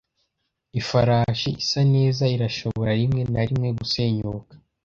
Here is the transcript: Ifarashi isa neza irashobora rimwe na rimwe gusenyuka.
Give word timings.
Ifarashi 0.79 1.49
isa 1.63 1.81
neza 1.93 2.23
irashobora 2.35 2.91
rimwe 2.99 3.21
na 3.33 3.41
rimwe 3.47 3.69
gusenyuka. 3.79 4.53